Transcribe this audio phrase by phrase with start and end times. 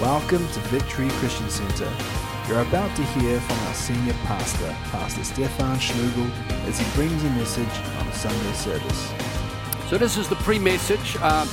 [0.00, 1.92] Welcome to Victory Christian Center.
[2.48, 6.30] You're about to hear from our senior pastor, Pastor Stefan Schlugel,
[6.66, 9.12] as he brings a message on a Sunday service.
[9.90, 11.18] So this is the pre-message.
[11.20, 11.46] Uh,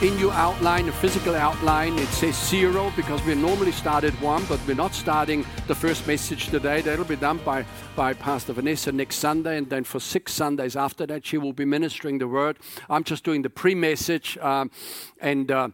[0.00, 4.44] in your outline, the physical outline, it says zero because we normally start at one,
[4.44, 6.82] but we're not starting the first message today.
[6.82, 7.64] That'll be done by,
[7.96, 11.64] by Pastor Vanessa next Sunday, and then for six Sundays after that, she will be
[11.64, 12.60] ministering the word.
[12.88, 14.70] I'm just doing the pre-message, um,
[15.20, 15.50] and.
[15.50, 15.68] Uh,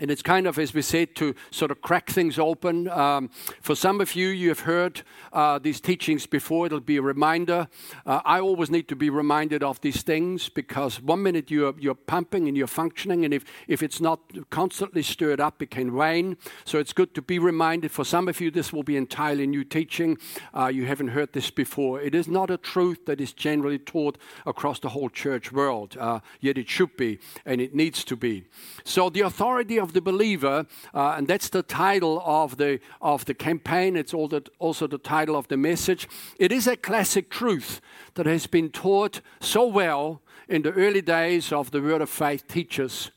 [0.00, 2.88] and it's kind of, as we said, to sort of crack things open.
[2.88, 6.66] Um, for some of you, you have heard uh, these teachings before.
[6.66, 7.68] It'll be a reminder.
[8.04, 11.94] Uh, I always need to be reminded of these things because one minute you're, you're
[11.94, 16.36] pumping and you're functioning, and if, if it's not constantly stirred up, it can wane.
[16.64, 17.92] So it's good to be reminded.
[17.92, 20.18] For some of you, this will be entirely new teaching.
[20.52, 22.00] Uh, you haven't heard this before.
[22.00, 26.20] It is not a truth that is generally taught across the whole church world, uh,
[26.40, 28.44] yet it should be, and it needs to be.
[28.82, 33.34] So the authority of the believer, uh, and that's the title of the of the
[33.34, 33.96] campaign.
[33.96, 36.08] It's also the title of the message.
[36.38, 37.80] It is a classic truth
[38.14, 42.48] that has been taught so well in the early days of the Word of Faith
[42.48, 43.10] teachers.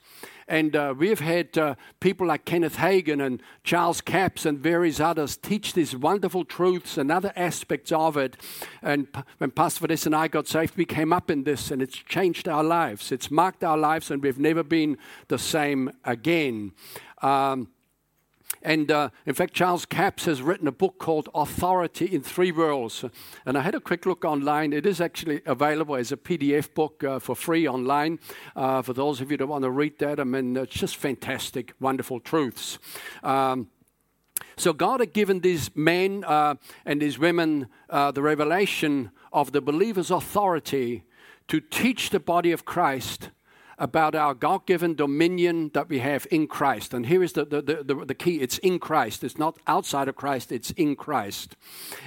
[0.48, 5.36] And uh, we've had uh, people like Kenneth Hagin and Charles Capps and various others
[5.36, 8.38] teach these wonderful truths and other aspects of it.
[8.81, 11.81] And p- when Pastor Vanessa and I got saved, we came up in this and
[11.81, 13.12] it's changed our lives.
[13.12, 16.72] It's marked our lives and we've never been the same again.
[17.22, 17.68] Um,
[18.61, 23.05] and uh, in fact, Charles Capps has written a book called Authority in Three Worlds.
[23.45, 24.73] And I had a quick look online.
[24.73, 28.19] It is actually available as a PDF book uh, for free online.
[28.55, 31.73] Uh, for those of you that want to read that, I mean, it's just fantastic,
[31.80, 32.80] wonderful truths.
[33.23, 33.69] Um,
[34.55, 39.61] so God had given these men uh, and these women uh, the revelation of the
[39.61, 41.03] believer's authority
[41.47, 43.30] to teach the body of Christ
[43.78, 46.94] about our God given dominion that we have in Christ.
[46.94, 49.23] And here is the, the, the, the, key it's in Christ.
[49.23, 51.56] It's not outside of Christ, it's in Christ.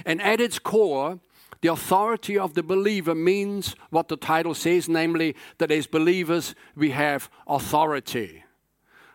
[0.05, 1.19] And at its core,
[1.61, 6.89] the authority of the believer means what the title says, namely that as believers we
[6.91, 8.43] have authority.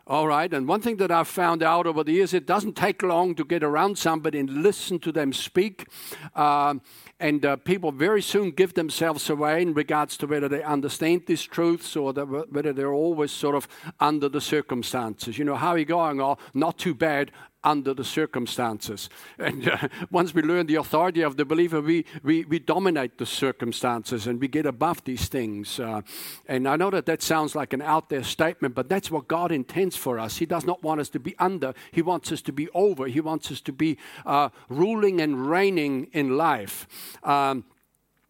[0.08, 3.02] All right, and one thing that I've found out over the years, it doesn't take
[3.02, 5.88] long to get around somebody and listen to them speak.
[6.32, 6.74] Uh,
[7.18, 11.42] and uh, people very soon give themselves away in regards to whether they understand these
[11.42, 13.66] truths or whether they're always sort of
[14.00, 15.38] under the circumstances.
[15.38, 16.20] You know, how are you going?
[16.20, 17.32] Oh, not too bad
[17.66, 19.10] under the circumstances.
[19.38, 23.26] And uh, once we learn the authority of the believer, we, we, we dominate the
[23.26, 25.80] circumstances and we get above these things.
[25.80, 26.02] Uh,
[26.46, 29.50] and I know that that sounds like an out there statement, but that's what God
[29.50, 30.36] intends for us.
[30.38, 33.20] He does not want us to be under, He wants us to be over, He
[33.20, 36.86] wants us to be uh, ruling and reigning in life.
[37.24, 37.64] Um,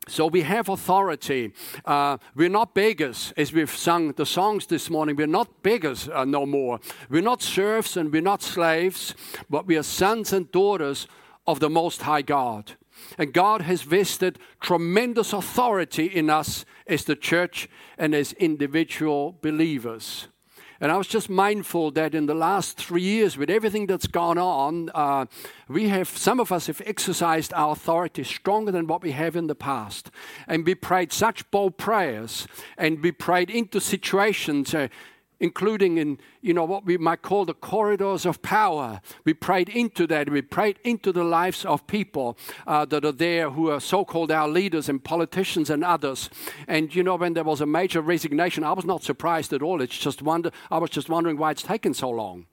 [0.09, 1.53] so we have authority.
[1.84, 5.17] Uh, we're not beggars, as we've sung the songs this morning.
[5.17, 6.78] We're not beggars uh, no more.
[7.11, 9.15] We're not serfs and we're not slaves,
[9.50, 11.09] but we are sons and daughters
[11.47, 12.72] of the Most High God.
[13.19, 17.69] And God has vested tremendous authority in us as the church
[17.99, 20.28] and as individual believers.
[20.81, 24.38] And I was just mindful that in the last three years, with everything that's gone
[24.38, 25.26] on, uh,
[25.69, 29.47] we have, some of us have exercised our authority stronger than what we have in
[29.47, 30.10] the past.
[30.47, 34.75] And we prayed such bold prayers, and we prayed into situations.
[34.75, 34.88] Uh,
[35.41, 39.01] including in you know what we might call the corridors of power.
[39.25, 40.31] We prayed into that.
[40.31, 42.37] We prayed into the lives of people
[42.67, 46.31] uh, that are there who are so-called our leaders and politicians and others.
[46.69, 49.81] And you know when there was a major resignation i was not surprised at all.
[49.81, 52.47] It's just wonder i was just wondering why it's taken so long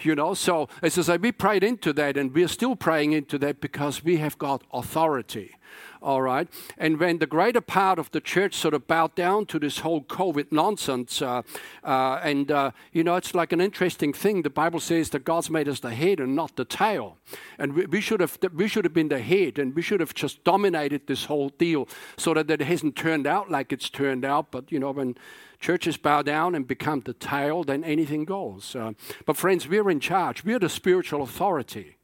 [0.00, 0.34] you know.
[0.34, 4.04] So it's as i we prayed into that and we're still praying into that because
[4.04, 5.54] we have got authority
[6.02, 6.48] all right?
[6.76, 10.02] And when the greater part of the church sort of bowed down to this whole
[10.02, 11.42] COVID nonsense, uh,
[11.84, 14.42] uh, and, uh, you know, it's like an interesting thing.
[14.42, 17.18] The Bible says that God's made us the head and not the tail.
[17.58, 20.14] And we, we, should have, we should have been the head, and we should have
[20.14, 24.50] just dominated this whole deal so that it hasn't turned out like it's turned out.
[24.50, 25.16] But, you know, when
[25.60, 28.74] churches bow down and become the tail, then anything goes.
[28.74, 28.92] Uh,
[29.26, 31.97] but, friends, we're in charge, we're the spiritual authority.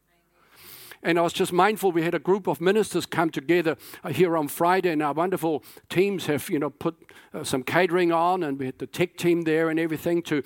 [1.04, 4.38] And I was just mindful we had a group of ministers come together uh, here
[4.38, 6.96] on Friday, and our wonderful teams have, you know, put
[7.34, 10.42] uh, some catering on, and we had the tech team there and everything to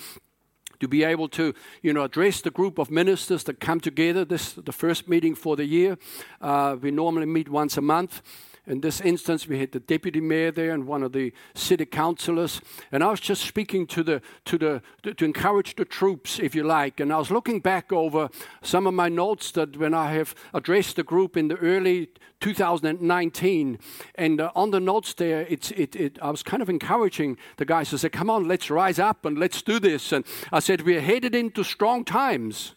[0.80, 4.24] to be able to, you know, address the group of ministers that come together.
[4.24, 5.96] This the first meeting for the year.
[6.40, 8.20] Uh, we normally meet once a month,
[8.68, 12.60] in this instance, we had the deputy mayor there and one of the city councillors,
[12.92, 14.82] and I was just speaking to the to the
[15.14, 17.00] to encourage the troops, if you like.
[17.00, 18.28] And I was looking back over
[18.62, 22.10] some of my notes that when I have addressed the group in the early
[22.40, 23.78] 2019,
[24.14, 27.64] and uh, on the notes there, it's it, it I was kind of encouraging the
[27.64, 30.82] guys to say, "Come on, let's rise up and let's do this." And I said,
[30.82, 32.74] "We are headed into strong times."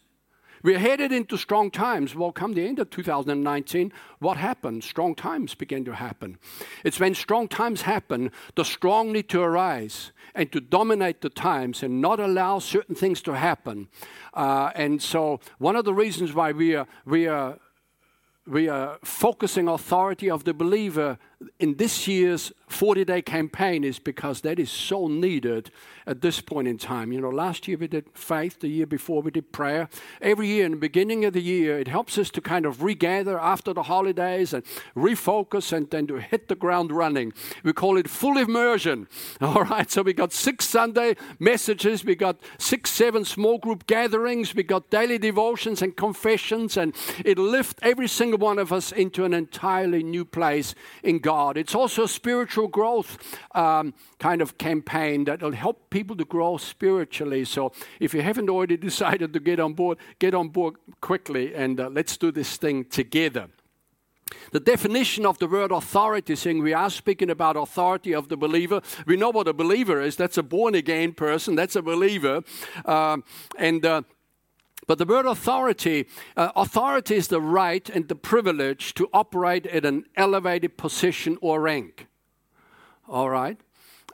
[0.64, 2.16] We're headed into strong times.
[2.16, 4.84] Well, come the end of 2019, what happened?
[4.84, 6.38] Strong times began to happen.
[6.84, 11.84] It's when strong times happen, the strong need to arise and to dominate the times
[11.84, 13.88] and not allow certain things to happen.
[14.34, 17.58] Uh, and so, one of the reasons why we are, we are
[18.48, 21.20] we are focusing authority of the believer
[21.60, 25.72] in this year's 40 day campaign is because that is so needed
[26.08, 27.12] at this point in time.
[27.12, 29.90] You know, last year we did faith, the year before we did prayer.
[30.22, 33.40] Every year in the beginning of the year, it helps us to kind of regather
[33.40, 34.64] after the holidays and
[34.96, 37.34] refocus and then to hit the ground running.
[37.64, 39.08] We call it full immersion.
[39.42, 44.56] All right, so we got six Sunday messages, we got six, seven small group gatherings,
[44.56, 46.96] we got daily devotions and confessions, and
[47.26, 50.74] it lifts every single one of us into an entirely new place
[51.04, 51.58] in God God.
[51.58, 53.18] It's also a spiritual growth
[53.56, 57.46] um, kind of campaign that will help people to grow spiritually.
[57.46, 61.80] So if you haven't already decided to get on board, get on board quickly and
[61.80, 63.48] uh, let's do this thing together.
[64.52, 68.82] The definition of the word authority, saying we are speaking about authority of the believer.
[69.06, 70.18] We know what a believer is.
[70.18, 71.56] That's a born again person.
[71.56, 72.44] That's a believer.
[72.86, 73.24] Um,
[73.58, 74.02] and uh,
[74.88, 79.86] but the word authority, uh, authority is the right and the privilege to operate at
[79.86, 82.08] an elevated position or rank.
[83.08, 83.60] All right?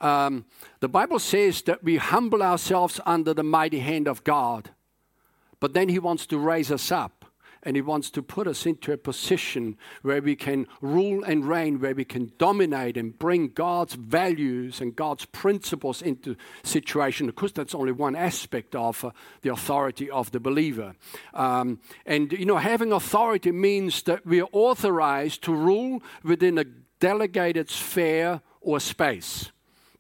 [0.02, 0.46] Um,
[0.80, 4.72] the Bible says that we humble ourselves under the mighty hand of God,
[5.60, 7.17] but then He wants to raise us up
[7.68, 11.82] and He wants to put us into a position where we can rule and reign,
[11.82, 17.28] where we can dominate and bring God's values and God's principles into situation.
[17.28, 19.12] Of course, that's only one aspect of uh,
[19.42, 20.96] the authority of the believer.
[21.34, 26.64] Um, and you know, having authority means that we are authorized to rule within a
[27.02, 29.52] delegated sphere or space.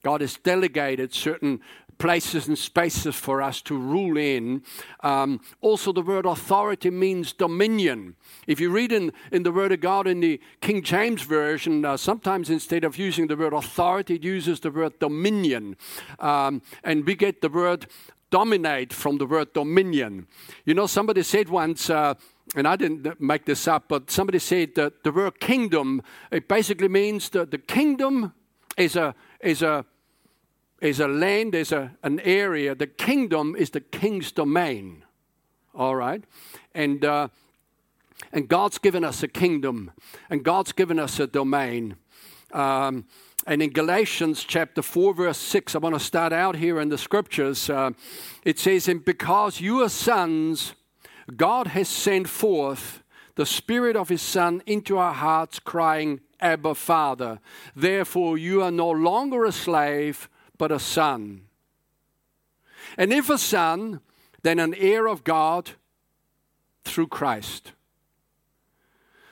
[0.03, 1.59] God has delegated certain
[1.97, 4.63] places and spaces for us to rule in.
[5.01, 8.15] Um, also, the word authority means dominion.
[8.45, 11.97] If you read in, in the Word of God in the King James Version, uh,
[11.97, 15.75] sometimes instead of using the word authority, it uses the word dominion.
[16.19, 17.87] Um, and we get the word
[18.29, 20.27] dominate from the word dominion.
[20.65, 22.13] You know, somebody said once, uh,
[22.55, 26.01] and I didn't make this up, but somebody said that the word kingdom,
[26.31, 28.33] it basically means that the kingdom
[28.77, 29.85] is a, is a
[30.81, 32.75] is a land, is a, an area.
[32.75, 35.03] The kingdom is the king's domain.
[35.73, 36.23] All right?
[36.73, 37.29] And, uh,
[38.31, 39.91] and God's given us a kingdom,
[40.29, 41.95] and God's given us a domain.
[42.51, 43.05] Um,
[43.45, 46.97] and in Galatians chapter 4, verse 6, I want to start out here in the
[46.97, 47.69] scriptures.
[47.69, 47.91] Uh,
[48.43, 50.73] it says, And because you are sons,
[51.35, 53.03] God has sent forth
[53.35, 57.39] the Spirit of His Son into our hearts, crying, Abba, Father.
[57.75, 61.41] Therefore, you are no longer a slave but a son.
[62.97, 64.01] And if a son,
[64.43, 65.71] then an heir of God
[66.83, 67.73] through Christ.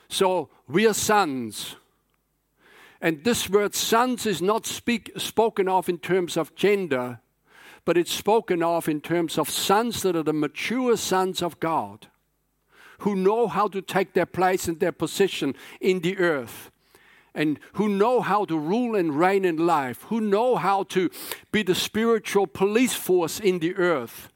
[0.08, 1.76] So we are sons.
[3.00, 7.20] And this word sons is not speak, spoken of in terms of gender,
[7.84, 12.08] but it's spoken of in terms of sons that are the mature sons of God,
[13.00, 16.70] who know how to take their place and their position in the earth
[17.36, 21.10] and who know how to rule and reign in life, who know how to
[21.52, 24.30] be the spiritual police force in the earth.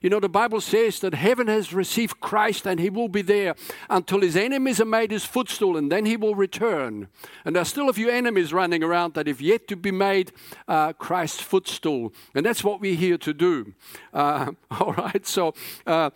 [0.00, 3.56] You know, the Bible says that heaven has received Christ and he will be there
[3.90, 7.08] until his enemies are made his footstool and then he will return.
[7.44, 10.30] And there's still a few enemies running around that have yet to be made
[10.68, 12.12] uh, Christ's footstool.
[12.34, 13.74] And that's what we're here to do.
[14.14, 15.54] Uh, all right, so
[15.84, 16.10] uh,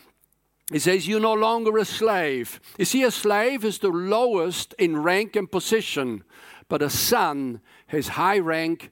[0.70, 2.60] he says, You're no longer a slave.
[2.78, 6.24] You see, a slave is the lowest in rank and position,
[6.68, 8.90] but a son has high rank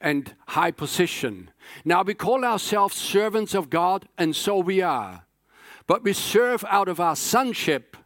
[0.00, 1.50] and high position.
[1.84, 5.24] Now, we call ourselves servants of God, and so we are.
[5.86, 7.96] But we serve out of our sonship,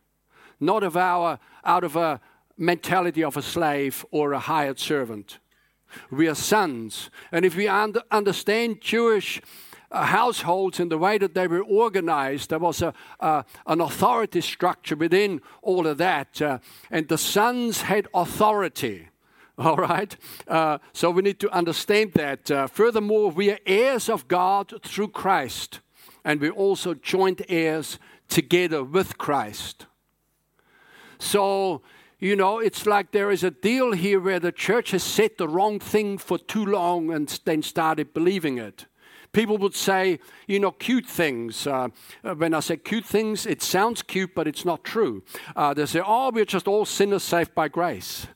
[0.60, 2.20] not of our, out of a
[2.56, 5.38] mentality of a slave or a hired servant.
[6.10, 7.10] We are sons.
[7.30, 9.42] And if we understand Jewish
[9.92, 12.50] households and the way that they were organized.
[12.50, 16.40] There was a, uh, an authority structure within all of that.
[16.40, 16.58] Uh,
[16.90, 19.08] and the sons had authority.
[19.58, 20.16] All right?
[20.48, 22.50] Uh, so we need to understand that.
[22.50, 25.80] Uh, furthermore, we are heirs of God through Christ,
[26.24, 29.86] and we're also joint heirs together with Christ.
[31.18, 31.82] So,
[32.18, 35.48] you know, it's like there is a deal here where the church has said the
[35.48, 38.86] wrong thing for too long and then started believing it.
[39.32, 41.66] People would say, you know, cute things.
[41.66, 41.88] Uh,
[42.22, 45.22] uh, when I say cute things, it sounds cute, but it's not true.
[45.56, 48.26] Uh, they say, oh, we're just all sinners saved by grace.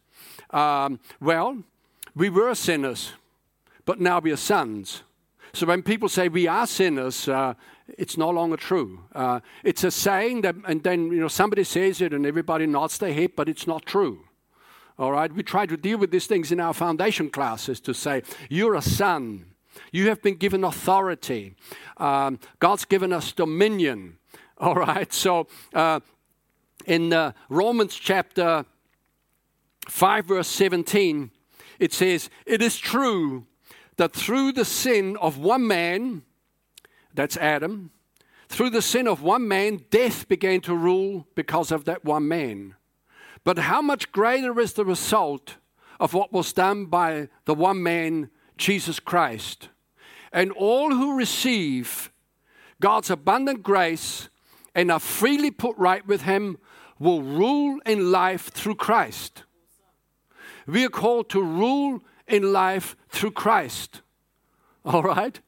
[0.50, 1.58] Um, well,
[2.14, 3.12] we were sinners,
[3.84, 5.02] but now we are sons.
[5.52, 7.54] So when people say we are sinners, uh,
[7.98, 9.00] it's no longer true.
[9.14, 12.98] Uh, it's a saying that, and then you know somebody says it, and everybody nods
[12.98, 14.24] their head, but it's not true.
[14.98, 18.22] All right, we try to deal with these things in our foundation classes to say
[18.48, 19.44] you're a son,
[19.92, 21.54] you have been given authority,
[21.96, 24.18] um, God's given us dominion.
[24.58, 26.00] All right, so uh,
[26.86, 28.64] in uh, Romans chapter
[29.88, 31.30] 5, verse 17,
[31.78, 33.46] it says, It is true
[33.96, 36.22] that through the sin of one man,
[37.14, 37.90] that's Adam,
[38.48, 42.74] through the sin of one man, death began to rule because of that one man.
[43.44, 45.56] But how much greater is the result
[45.98, 49.68] of what was done by the one man, Jesus Christ?
[50.32, 52.10] And all who receive
[52.80, 54.28] God's abundant grace
[54.74, 56.58] and are freely put right with Him
[56.98, 59.44] will rule in life through Christ.
[60.66, 64.02] We are called to rule in life through Christ.
[64.84, 65.40] All right?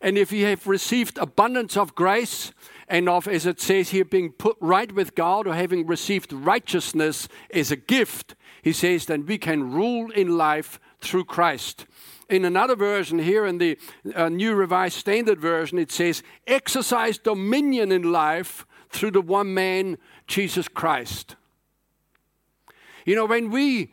[0.00, 2.52] And if you have received abundance of grace
[2.88, 7.28] and of, as it says here, being put right with God or having received righteousness
[7.54, 11.86] as a gift, he says, then we can rule in life through Christ.
[12.32, 13.78] In another version here, in the
[14.14, 19.98] uh, New Revised Standard Version, it says, exercise dominion in life through the one man,
[20.26, 21.36] Jesus Christ.
[23.04, 23.92] You know, when we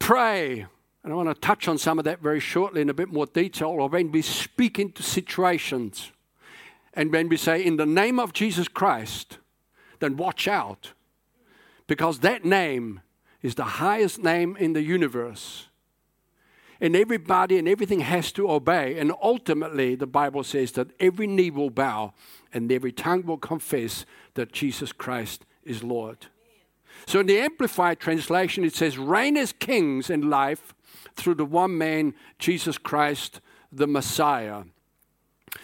[0.00, 0.66] pray,
[1.04, 3.26] and I want to touch on some of that very shortly in a bit more
[3.26, 6.10] detail, or when we speak into situations,
[6.94, 9.38] and when we say, in the name of Jesus Christ,
[10.00, 10.92] then watch out.
[11.86, 13.00] Because that name
[13.42, 15.67] is the highest name in the universe.
[16.80, 18.98] And everybody and everything has to obey.
[18.98, 22.12] And ultimately, the Bible says that every knee will bow
[22.52, 26.26] and every tongue will confess that Jesus Christ is Lord.
[27.06, 30.74] So in the Amplified translation, it says, reign as kings in life
[31.16, 33.40] through the one man, Jesus Christ,
[33.72, 34.62] the Messiah.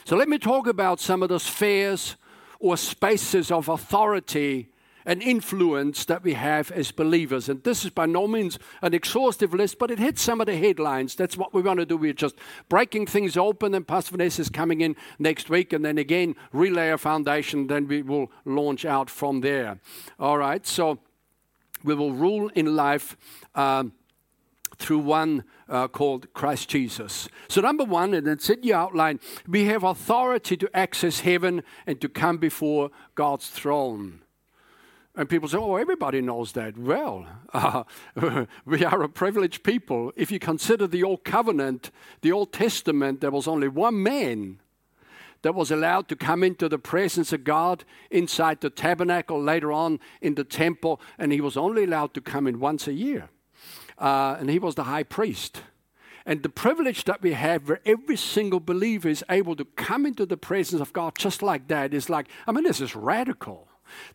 [0.04, 2.16] So let me talk about some of the spheres
[2.58, 4.68] or spaces of authority
[5.06, 7.48] and influence that we have as believers.
[7.48, 10.56] And this is by no means an exhaustive list, but it hits some of the
[10.56, 11.14] headlines.
[11.14, 11.96] That's what we want to do.
[11.96, 12.36] We're just
[12.68, 16.90] breaking things open, and Pastor Vanessa is coming in next week, and then again, relay
[16.90, 19.78] a foundation, then we will launch out from there.
[20.18, 20.98] All right, so
[21.82, 23.16] we will rule in life.
[23.54, 23.92] Um,
[24.76, 27.28] through one uh, called Christ Jesus.
[27.48, 32.00] So, number one, and it's in your outline, we have authority to access heaven and
[32.00, 34.23] to come before God's throne.
[35.16, 36.76] And people say, oh, everybody knows that.
[36.76, 37.84] Well, uh,
[38.64, 40.12] we are a privileged people.
[40.16, 41.92] If you consider the Old Covenant,
[42.22, 44.60] the Old Testament, there was only one man
[45.42, 50.00] that was allowed to come into the presence of God inside the tabernacle, later on
[50.20, 53.28] in the temple, and he was only allowed to come in once a year.
[53.98, 55.62] Uh, and he was the high priest.
[56.26, 60.24] And the privilege that we have where every single believer is able to come into
[60.24, 63.68] the presence of God just like that is like, I mean, this is radical.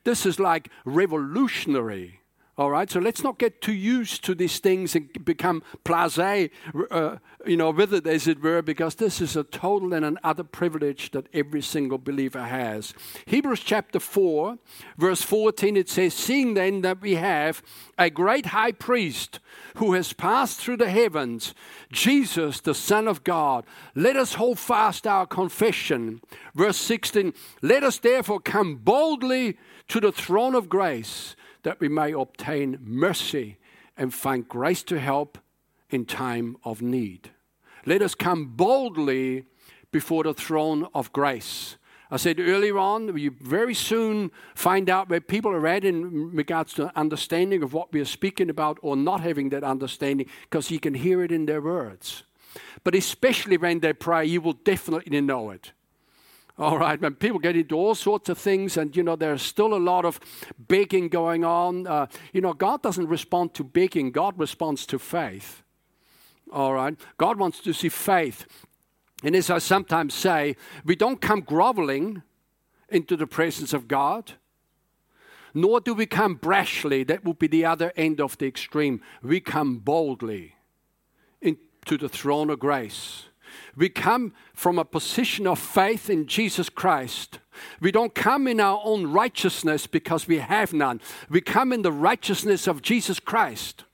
[0.03, 2.18] This is like revolutionary.
[2.59, 6.49] All right, so let's not get too used to these things and become blasé,
[6.91, 10.19] uh, you know, with it as it were, because this is a total and an
[10.51, 12.93] privilege that every single believer has.
[13.27, 14.57] Hebrews chapter 4,
[14.97, 17.63] verse 14, it says, Seeing then that we have
[17.97, 19.39] a great high priest
[19.77, 21.53] who has passed through the heavens,
[21.93, 23.63] Jesus, the Son of God,
[23.95, 26.19] let us hold fast our confession.
[26.53, 32.11] Verse 16, Let us therefore come boldly to the throne of grace that we may
[32.11, 33.57] obtain mercy
[33.97, 35.37] and find grace to help
[35.89, 37.31] in time of need.
[37.85, 39.45] Let us come boldly
[39.91, 41.77] before the throne of grace.
[42.11, 46.73] I said earlier on, you very soon find out where people are at in regards
[46.73, 50.79] to understanding of what we are speaking about or not having that understanding because you
[50.79, 52.23] can hear it in their words.
[52.83, 55.71] But especially when they pray, you will definitely know it.
[56.59, 59.73] All right, when people get into all sorts of things, and you know, there's still
[59.73, 60.19] a lot of
[60.57, 61.87] begging going on.
[61.87, 65.63] Uh, you know, God doesn't respond to begging, God responds to faith.
[66.51, 68.45] All right, God wants to see faith.
[69.23, 72.23] And as I sometimes say, we don't come groveling
[72.89, 74.33] into the presence of God,
[75.53, 77.07] nor do we come brashly.
[77.07, 78.99] That would be the other end of the extreme.
[79.23, 80.55] We come boldly
[81.41, 83.28] into the throne of grace
[83.79, 87.39] we come from a position of faith in Jesus Christ.
[87.79, 90.99] We don't come in our own righteousness because we have none.
[91.29, 93.85] We come in the righteousness of Jesus Christ.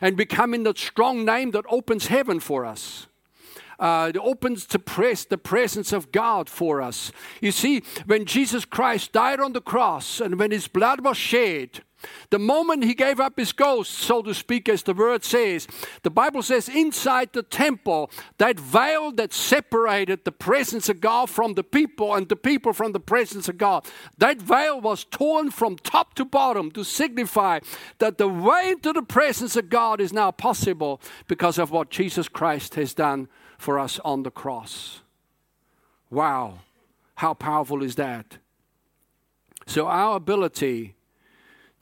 [0.00, 3.06] And we come in the strong name that opens heaven for us.
[3.78, 7.12] Uh, it opens to press the presence of God for us.
[7.40, 11.82] You see, when Jesus Christ died on the cross and when his blood was shed,
[12.30, 15.66] The moment he gave up his ghost, so to speak, as the word says,
[16.02, 21.54] the Bible says inside the temple, that veil that separated the presence of God from
[21.54, 23.86] the people and the people from the presence of God,
[24.18, 27.60] that veil was torn from top to bottom to signify
[27.98, 32.28] that the way into the presence of God is now possible because of what Jesus
[32.28, 35.00] Christ has done for us on the cross.
[36.10, 36.60] Wow,
[37.16, 38.38] how powerful is that?
[39.66, 40.94] So, our ability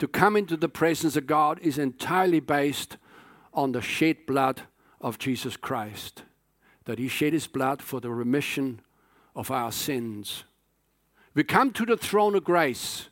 [0.03, 2.97] to come into the presence of God is entirely based
[3.53, 4.63] on the shed blood
[4.99, 6.23] of Jesus Christ.
[6.83, 8.81] That He shed His blood for the remission
[9.33, 10.43] of our sins.
[11.33, 13.07] We come to the throne of grace,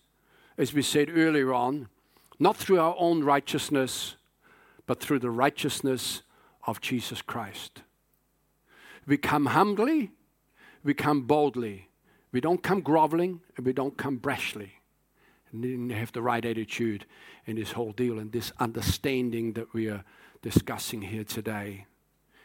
[0.58, 1.88] as we said earlier on,
[2.40, 4.18] not through our own righteousness,
[4.86, 6.24] but through the righteousness
[6.68, 7.84] of Jesus Christ.
[9.08, 10.12] We come humbly,
[10.84, 11.88] we come boldly.
[12.34, 14.72] We don't come groveling, and we don't come brashly
[15.52, 17.06] didn't have the right attitude
[17.46, 20.04] in this whole deal and this understanding that we are
[20.42, 21.86] discussing here today.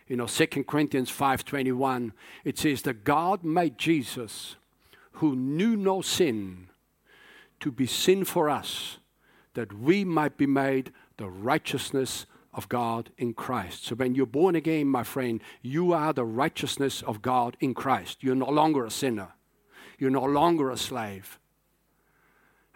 [0.07, 2.13] You know, 2 Corinthians 5:21,
[2.45, 4.57] it says that God made Jesus,
[5.13, 6.69] who knew no sin,
[7.61, 8.99] to be sin for us,
[9.55, 13.85] that we might be made the righteousness of God in Christ.
[13.85, 18.23] So when you're born again, my friend, you are the righteousness of God in Christ.
[18.23, 19.33] You're no longer a sinner.
[19.99, 21.39] You're no longer a slave.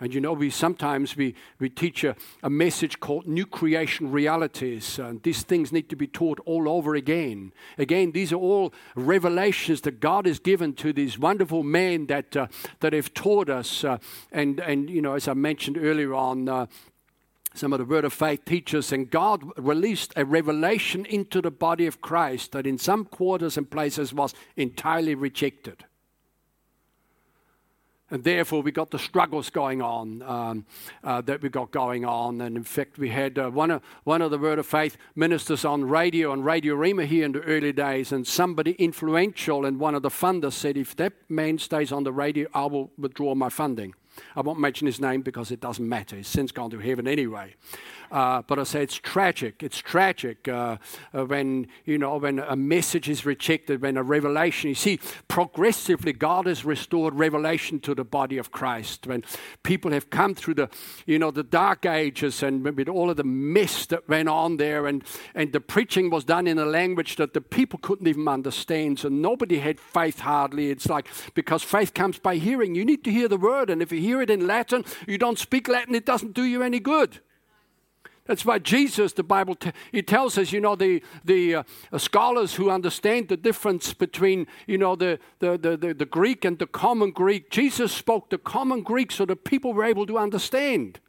[0.00, 4.99] And you know, we sometimes we, we teach a, a message called new creation realities.
[4.99, 7.52] And these things need to be taught all over again.
[7.76, 12.47] Again, these are all revelations that God has given to these wonderful men that uh,
[12.80, 13.85] that have taught us.
[13.85, 13.99] Uh,
[14.33, 16.49] and and you know, as I mentioned earlier on.
[16.49, 16.66] Uh,
[17.52, 21.85] some of the Word of Faith teachers, and God released a revelation into the body
[21.87, 25.85] of Christ that in some quarters and places was entirely rejected.
[28.11, 30.67] And therefore, we got the struggles going on um,
[31.05, 32.40] uh, that we got going on.
[32.40, 35.64] And in fact, we had uh, one, of, one of the Word of Faith ministers
[35.64, 38.11] on radio, on Radio Rhema here in the early days.
[38.11, 42.12] And somebody influential and one of the funders said, If that man stays on the
[42.12, 43.95] radio, I will withdraw my funding.
[44.35, 46.17] I won't mention his name because it doesn't matter.
[46.17, 47.55] He's since gone to heaven anyway.
[48.11, 49.62] Uh, but I say it's tragic.
[49.62, 50.79] It's tragic uh,
[51.14, 54.68] uh, when you know when a message is rejected, when a revelation.
[54.68, 59.07] You see, progressively God has restored revelation to the body of Christ.
[59.07, 59.23] When
[59.62, 60.68] people have come through the
[61.07, 64.87] you know the dark ages and with all of the mess that went on there,
[64.87, 68.99] and and the preaching was done in a language that the people couldn't even understand.
[68.99, 70.70] So nobody had faith hardly.
[70.70, 72.75] It's like because faith comes by hearing.
[72.75, 75.38] You need to hear the word, and if you hear it in Latin, you don't
[75.38, 77.20] speak Latin, it doesn't do you any good.
[78.26, 81.62] That's why Jesus, the Bible, t- he tells us, you know, the, the uh,
[81.98, 86.59] scholars who understand the difference between, you know, the, the, the, the, the Greek and
[86.59, 91.00] the common Greek, Jesus spoke the common Greek so the people were able to understand.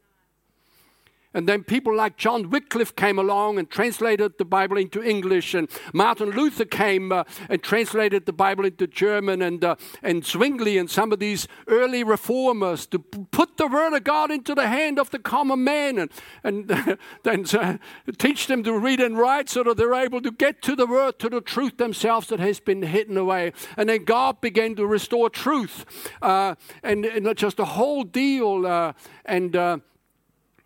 [1.33, 5.69] And then people like John Wycliffe came along and translated the Bible into English, and
[5.93, 10.89] Martin Luther came uh, and translated the Bible into German, and, uh, and Zwingli and
[10.89, 15.09] some of these early reformers to put the Word of God into the hand of
[15.11, 16.11] the common man and,
[16.43, 16.67] and
[17.23, 17.77] then uh,
[18.17, 21.17] teach them to read and write so that they're able to get to the Word,
[21.19, 23.53] to the truth themselves that has been hidden away.
[23.77, 25.85] And then God began to restore truth,
[26.21, 28.67] uh, and, and just a whole deal.
[28.67, 28.93] Uh,
[29.25, 29.77] and uh,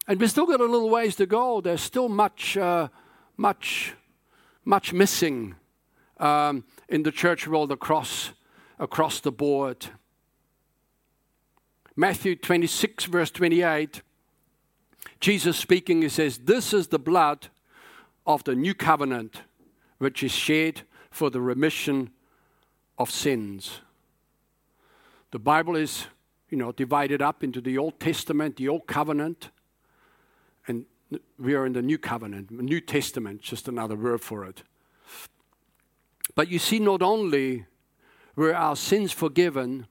[0.07, 1.61] and we've still got a little ways to go.
[1.61, 2.89] There's still much, uh,
[3.37, 3.93] much,
[4.63, 5.55] much missing
[6.17, 8.31] um, in the church world across,
[8.77, 9.87] across the board.
[11.95, 14.01] Matthew 26, verse 28,
[15.19, 17.47] Jesus speaking, he says, This is the blood
[18.27, 19.41] of the new covenant,
[19.97, 22.11] which is shed for the remission
[22.97, 23.79] of sins.
[25.31, 26.07] The Bible is,
[26.49, 29.49] you know, divided up into the Old Testament, the Old Covenant,
[30.67, 30.85] and
[31.37, 34.63] we are in the new covenant, New Testament, just another word for it.
[36.33, 37.65] But you see, not only
[38.35, 39.87] were our sins forgiven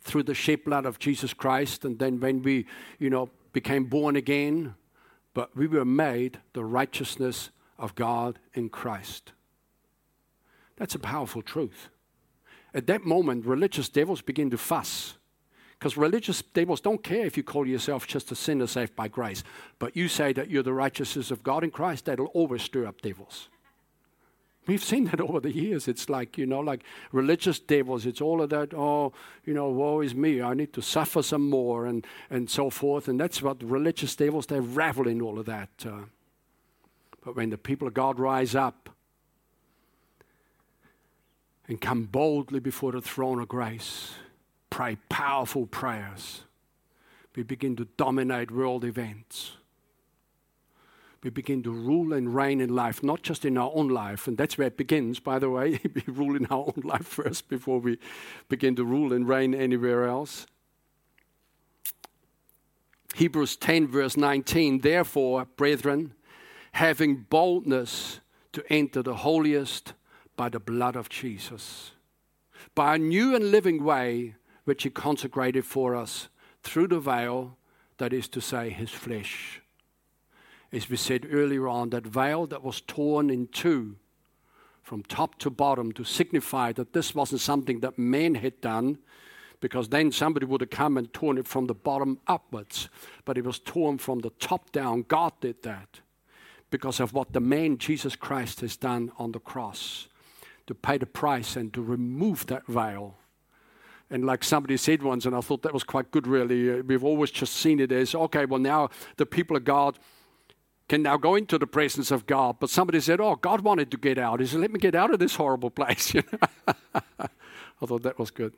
[0.00, 2.66] through the shed blood of Jesus Christ, and then when we,
[2.98, 4.74] you know, became born again,
[5.32, 9.32] but we were made the righteousness of God in Christ.
[10.76, 11.88] That's a powerful truth.
[12.72, 15.16] At that moment, religious devils begin to fuss
[15.84, 19.44] because religious devils don't care if you call yourself just a sinner saved by grace,
[19.78, 23.02] but you say that you're the righteousness of God in Christ, that'll always stir up
[23.02, 23.50] devils.
[24.66, 25.86] We've seen that over the years.
[25.86, 28.06] It's like, you know, like religious devils.
[28.06, 29.12] It's all of that, oh,
[29.44, 30.40] you know, woe is me.
[30.40, 33.06] I need to suffer some more and, and so forth.
[33.06, 35.68] And that's what religious devils, they revel in all of that.
[35.84, 36.04] Uh,
[37.22, 38.88] but when the people of God rise up
[41.68, 44.14] and come boldly before the throne of grace,
[44.74, 46.40] pray powerful prayers.
[47.36, 49.52] we begin to dominate world events.
[51.22, 54.26] We begin to rule and reign in life, not just in our own life.
[54.26, 55.78] And that's where it begins, by the way.
[55.94, 58.00] we rule in our own life first before we
[58.48, 60.44] begin to rule and reign anywhere else.
[63.14, 66.14] Hebrews 10, verse 19 Therefore, brethren,
[66.72, 68.18] having boldness
[68.50, 69.92] to enter the holiest
[70.36, 71.92] by the blood of Jesus,
[72.74, 74.34] by a new and living way
[74.64, 76.28] which he consecrated for us
[76.62, 77.56] through the veil,
[77.98, 79.60] that is to say, his flesh.
[80.72, 83.96] As we said earlier on, that veil that was torn in two
[84.82, 88.98] from top to bottom to signify that this wasn't something that man had done,
[89.60, 92.88] because then somebody would have come and torn it from the bottom upwards.
[93.24, 95.04] But it was torn from the top down.
[95.08, 96.00] God did that
[96.70, 100.08] because of what the man Jesus Christ has done on the cross
[100.66, 103.16] to pay the price and to remove that veil
[104.14, 107.02] and like somebody said once, and I thought that was quite good, really, uh, we've
[107.02, 109.98] always just seen it as okay, well, now the people of God
[110.88, 112.58] can now go into the presence of God.
[112.60, 114.38] But somebody said, oh, God wanted to get out.
[114.38, 116.14] He said, let me get out of this horrible place.
[116.68, 118.54] I thought that was good.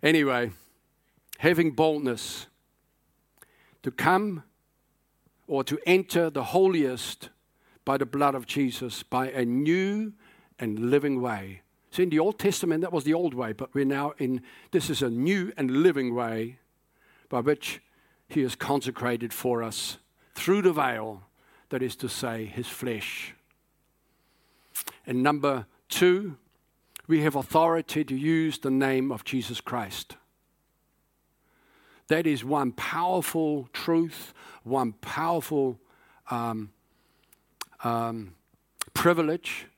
[0.00, 0.52] Anyway,
[1.38, 2.46] having boldness
[3.82, 4.44] to come
[5.48, 7.30] or to enter the holiest
[7.84, 10.12] by the blood of Jesus, by a new
[10.60, 11.62] and living way.
[11.94, 14.90] So in the Old Testament, that was the old way, but we're now in, this
[14.90, 16.58] is a new and living way
[17.28, 17.80] by which
[18.26, 19.98] He is consecrated for us
[20.34, 21.22] through the veil,
[21.68, 23.36] that is to say, His flesh.
[25.06, 26.36] And number two,
[27.06, 30.16] we have authority to use the name of Jesus Christ.
[32.08, 35.78] That is one powerful truth, one powerful
[36.28, 36.72] um,
[37.84, 38.34] um,
[38.94, 39.68] privilege,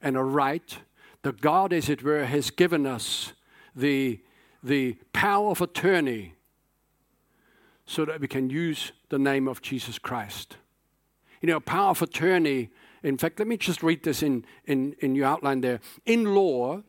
[0.00, 0.78] and a right
[1.24, 3.32] that God, as it were, has given us
[3.74, 4.20] the,
[4.62, 6.34] the power of attorney
[7.86, 10.58] so that we can use the name of Jesus Christ.
[11.40, 12.68] You know, power of attorney,
[13.02, 15.80] in fact, let me just read this in, in, in your outline there.
[16.04, 16.82] In law,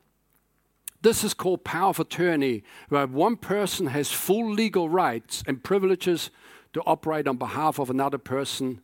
[1.02, 6.30] this is called power of attorney, where one person has full legal rights and privileges
[6.74, 8.82] to operate on behalf of another person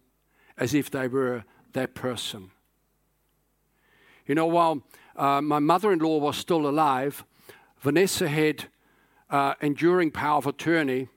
[0.58, 2.52] as if they were that person.
[4.28, 4.84] You know, while
[5.16, 7.24] uh, my mother in law was still alive,
[7.80, 8.66] Vanessa had
[9.30, 11.08] uh, enduring power of attorney.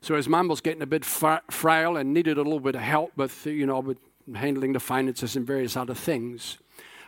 [0.00, 3.16] So his mum was getting a bit frail and needed a little bit of help
[3.16, 3.98] with, you know, with
[4.34, 6.58] handling the finances and various other things.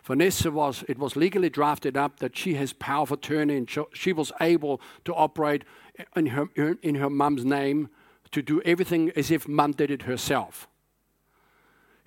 [0.05, 4.13] Vanessa was, it was legally drafted up that she has power of attorney and she
[4.13, 5.65] was able to operate
[6.15, 7.89] in her, in her mum's name
[8.31, 10.69] to do everything as if mum did it herself.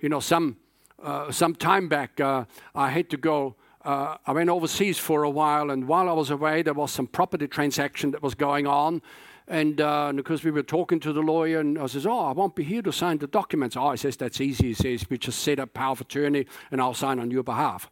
[0.00, 0.56] You know, some,
[1.02, 5.30] uh, some time back, uh, I had to go uh, I went overseas for a
[5.30, 9.00] while, and while I was away, there was some property transaction that was going on.
[9.48, 12.54] And uh, because we were talking to the lawyer, and I says, "Oh, I won't
[12.54, 15.40] be here to sign the documents." Oh, he says, "That's easy." He says, "We just
[15.40, 17.90] set up power of attorney, and I'll sign on your behalf."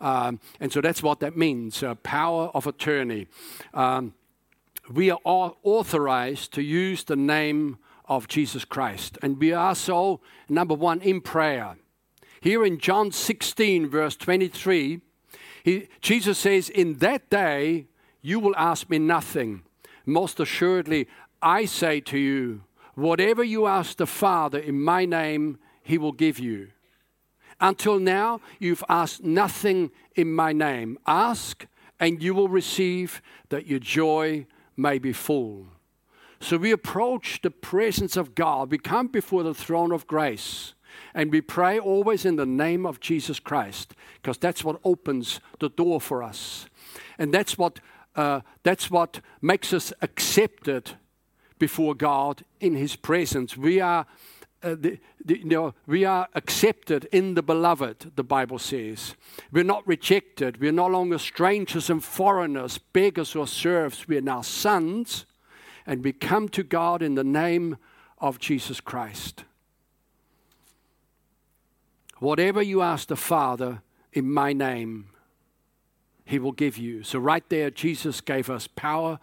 [0.00, 3.26] Um, and so that's what that means: uh, power of attorney.
[3.74, 4.14] Um,
[4.92, 10.74] we are authorized to use the name of Jesus Christ, and we are so number
[10.74, 11.76] one in prayer.
[12.40, 15.00] Here in John 16, verse 23
[15.64, 17.86] he, Jesus says, In that day
[18.22, 19.62] you will ask me nothing.
[20.06, 21.08] Most assuredly,
[21.42, 22.62] I say to you,
[22.94, 26.68] whatever you ask the Father in my name, he will give you.
[27.60, 30.98] Until now, you've asked nothing in my name.
[31.06, 31.66] Ask,
[31.98, 33.20] and you will receive,
[33.50, 34.46] that your joy
[34.76, 35.66] may be full.
[36.40, 38.70] So we approach the presence of God.
[38.70, 40.74] We come before the throne of grace.
[41.14, 45.68] And we pray always in the name of Jesus Christ because that's what opens the
[45.68, 46.66] door for us.
[47.18, 47.80] And that's what,
[48.16, 50.92] uh, that's what makes us accepted
[51.58, 53.56] before God in His presence.
[53.56, 54.06] We are,
[54.62, 59.14] uh, the, the, you know, we are accepted in the beloved, the Bible says.
[59.52, 60.60] We're not rejected.
[60.60, 64.08] We're no longer strangers and foreigners, beggars or serfs.
[64.08, 65.26] We are now sons,
[65.86, 67.76] and we come to God in the name
[68.18, 69.44] of Jesus Christ.
[72.20, 75.08] Whatever you ask the Father in my name,
[76.24, 77.02] he will give you.
[77.02, 79.18] So, right there, Jesus gave us power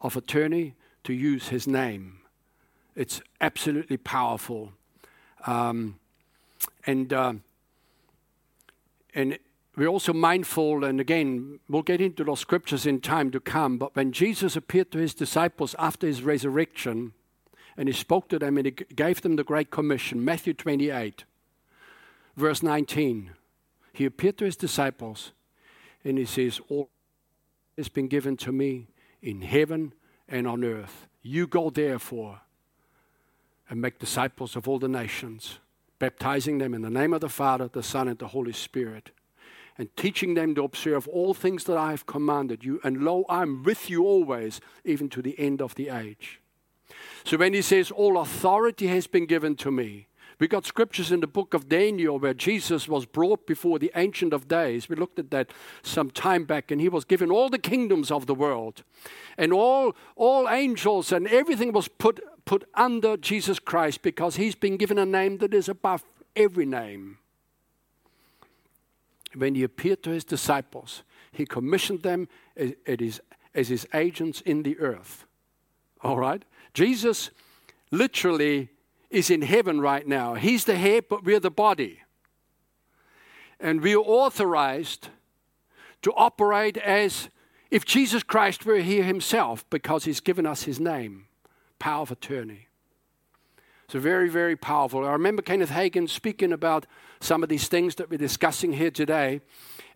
[0.00, 2.18] of attorney to use his name.
[2.94, 4.72] It's absolutely powerful.
[5.46, 5.98] Um,
[6.86, 7.32] and, uh,
[9.14, 9.38] and
[9.74, 13.96] we're also mindful, and again, we'll get into those scriptures in time to come, but
[13.96, 17.14] when Jesus appeared to his disciples after his resurrection,
[17.76, 21.24] and he spoke to them and he gave them the Great Commission, Matthew 28,
[22.36, 23.30] verse 19.
[23.92, 25.32] He appeared to his disciples
[26.04, 26.88] and he says, All
[27.76, 28.88] has been given to me
[29.22, 29.92] in heaven
[30.28, 31.06] and on earth.
[31.22, 32.40] You go therefore
[33.68, 35.58] and make disciples of all the nations,
[35.98, 39.10] baptizing them in the name of the Father, the Son, and the Holy Spirit,
[39.78, 42.80] and teaching them to observe all things that I have commanded you.
[42.84, 46.40] And lo, I'm with you always, even to the end of the age.
[47.24, 50.08] So when he says, All authority has been given to me,
[50.42, 54.32] we got scriptures in the book of Daniel where Jesus was brought before the Ancient
[54.32, 54.88] of Days.
[54.88, 55.52] We looked at that
[55.84, 58.82] some time back, and he was given all the kingdoms of the world.
[59.38, 64.76] And all, all angels and everything was put, put under Jesus Christ because he's been
[64.76, 66.02] given a name that is above
[66.34, 67.18] every name.
[69.36, 72.26] When he appeared to his disciples, he commissioned them
[72.56, 73.20] as,
[73.54, 75.24] as his agents in the earth.
[76.02, 76.44] All right?
[76.74, 77.30] Jesus
[77.92, 78.70] literally
[79.12, 80.34] is in heaven right now.
[80.34, 82.00] He's the head, but we're the body.
[83.60, 85.08] And we are authorized
[86.00, 87.28] to operate as
[87.70, 91.26] if Jesus Christ were here himself because he's given us his name,
[91.78, 92.68] power of attorney.
[93.88, 95.04] So, very, very powerful.
[95.04, 96.86] I remember Kenneth Hagin speaking about
[97.20, 99.42] some of these things that we're discussing here today.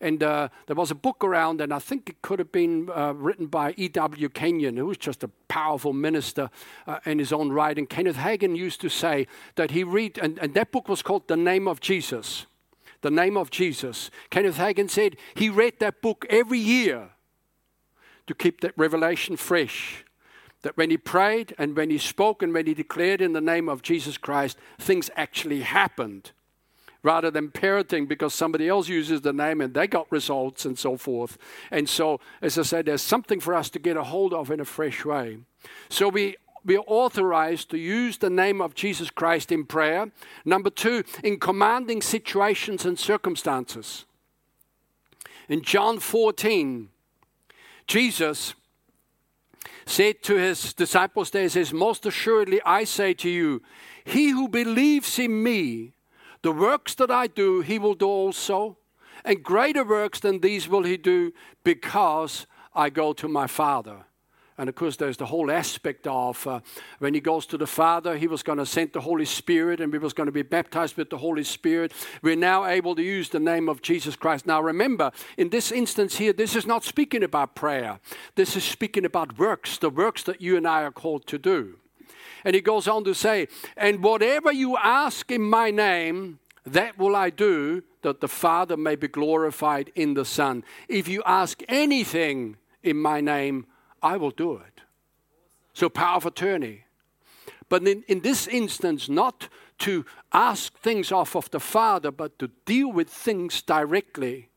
[0.01, 3.15] And uh, there was a book around, and I think it could have been uh,
[3.15, 4.29] written by E.W.
[4.31, 6.51] Kenyon, who was just a powerful minister
[6.87, 7.77] uh, in his own right.
[7.77, 11.29] And Kenneth Hagin used to say that he read, and, and that book was called
[11.29, 12.47] The Name of Jesus.
[13.03, 14.11] The Name of Jesus.
[14.31, 17.11] Kenneth Hagin said he read that book every year
[18.27, 20.05] to keep that revelation fresh.
[20.63, 23.69] That when he prayed and when he spoke and when he declared in the name
[23.69, 26.33] of Jesus Christ, things actually happened
[27.07, 30.97] rather than parroting because somebody else uses the name and they got results and so
[30.97, 31.39] forth.
[31.71, 34.59] And so, as I said, there's something for us to get a hold of in
[34.59, 35.39] a fresh way.
[35.89, 40.11] So we we are authorized to use the name of Jesus Christ in prayer.
[40.45, 44.05] Number two, in commanding situations and circumstances.
[45.49, 46.89] In John 14,
[47.87, 48.55] Jesus
[49.87, 53.63] said to his disciples there, he says, Most assuredly I say to you,
[54.05, 55.93] he who believes in me,
[56.47, 58.79] the works that I do, he will do also,
[59.25, 61.33] and greater works than these will he do
[61.65, 64.05] because I go to my Father.
[64.57, 66.61] And of course, there's the whole aspect of uh,
[67.01, 69.93] when he goes to the Father, he was going to send the Holy Spirit and
[69.93, 71.91] we was going to be baptized with the Holy Spirit.
[72.23, 74.47] We're now able to use the name of Jesus Christ.
[74.47, 77.99] Now, remember, in this instance here, this is not speaking about prayer.
[78.37, 81.81] This is speaking about works, the works that you and I are called to do.
[82.47, 87.17] And he goes on to say, And whatever you ask in my name, that will
[87.17, 90.63] I do, that the Father may be glorified in the Son.
[90.89, 93.67] If you ask anything in my name,
[94.01, 94.83] I will do it.
[95.73, 96.85] So, power of attorney.
[97.69, 102.53] But in, in this instance, not to ask things off of the Father, but to
[102.65, 104.51] deal with things directly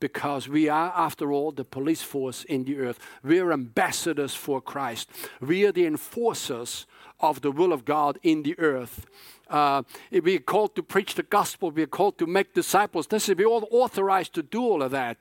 [0.00, 2.98] because we are, after all, the police force in the earth.
[3.22, 5.08] We are ambassadors for Christ.
[5.40, 6.86] We are the enforcers
[7.20, 9.06] of the will of God in the earth.
[9.48, 11.70] Uh, we are called to preach the gospel.
[11.70, 13.06] We are called to make disciples.
[13.06, 15.18] This is we all authorized to do all of that.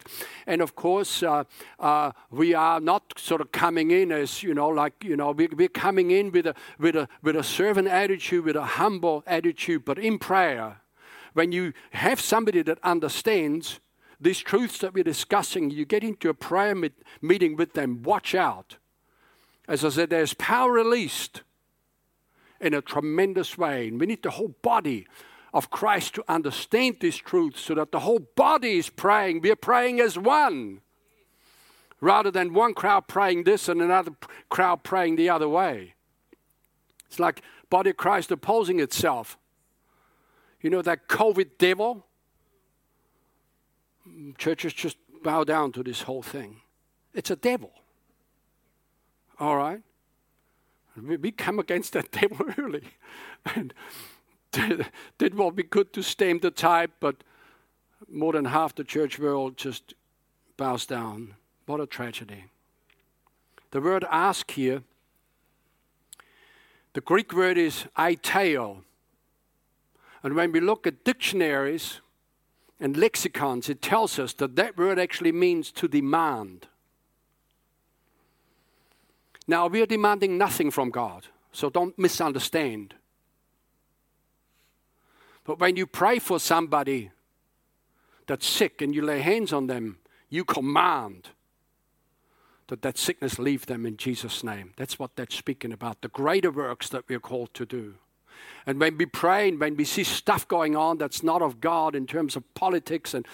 [0.47, 1.43] And of course, uh,
[1.79, 5.47] uh, we are not sort of coming in as you know, like you know, we,
[5.47, 9.85] we're coming in with a with a with a servant attitude, with a humble attitude,
[9.85, 10.81] but in prayer.
[11.33, 13.81] When you have somebody that understands
[14.19, 16.73] these truths that we're discussing, you get into a prayer
[17.21, 18.01] meeting with them.
[18.03, 18.77] Watch out.
[19.67, 21.41] As I said, there's power released
[22.65, 23.87] in a tremendous way.
[23.87, 25.07] And we need the whole body
[25.53, 29.41] of Christ to understand this truth so that the whole body is praying.
[29.41, 30.81] We're praying as one
[32.01, 34.11] rather than one crowd praying this and another
[34.49, 35.93] crowd praying the other way.
[37.07, 39.37] It's like body of Christ opposing itself.
[40.61, 42.05] You know that COVID devil?
[44.37, 46.61] Churches just bow down to this whole thing.
[47.13, 47.71] It's a devil.
[49.39, 49.81] All right?
[51.01, 52.83] We come against that devil early.
[53.55, 53.73] And
[55.17, 57.17] did what we could to stem the tide, but
[58.09, 59.93] more than half the church world just
[60.57, 61.35] bows down.
[61.65, 62.45] What a tragedy.
[63.71, 64.83] The word ask here,
[66.93, 68.83] the Greek word is aiteo.
[70.23, 71.99] And when we look at dictionaries
[72.79, 76.67] and lexicons, it tells us that that word actually means to demand.
[79.47, 82.95] Now, we are demanding nothing from God, so don't misunderstand.
[85.43, 87.11] But when you pray for somebody
[88.25, 91.29] that's sick and you lay hands on them, you command
[92.67, 94.73] that that sickness leave them in Jesus' name.
[94.75, 97.95] That's what that's speaking about, the greater works that we're called to do.
[98.65, 101.95] And when we pray and when we see stuff going on that's not of God
[101.95, 103.25] in terms of politics and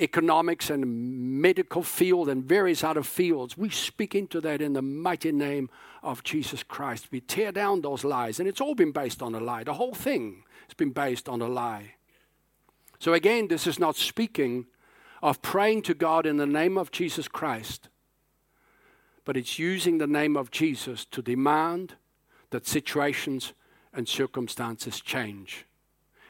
[0.00, 3.58] economics and medical field and various other fields.
[3.58, 5.70] We speak into that in the mighty name
[6.02, 7.08] of Jesus Christ.
[7.10, 9.64] We tear down those lies, and it's all been based on a lie.
[9.64, 11.94] The whole thing has been based on a lie.
[13.00, 14.66] So, again, this is not speaking
[15.22, 17.88] of praying to God in the name of Jesus Christ,
[19.24, 21.94] but it's using the name of Jesus to demand
[22.50, 23.52] that situations
[23.92, 25.66] and circumstances change.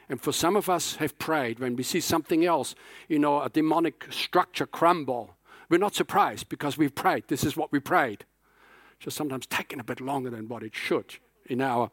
[0.09, 2.73] And for some of us have prayed when we see something else,
[3.07, 5.35] you know, a demonic structure crumble.
[5.69, 7.25] We're not surprised because we've prayed.
[7.27, 8.25] This is what we prayed.
[8.99, 11.91] Just sometimes taking a bit longer than what it should in our